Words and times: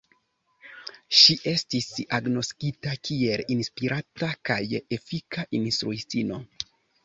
Ŝi 1.17 1.35
estis 1.51 1.89
agnoskita 2.19 2.95
kiel 3.09 3.45
inspirata 3.59 4.33
kaj 4.51 4.61
efika 5.01 5.49
instruistino. 5.63 6.45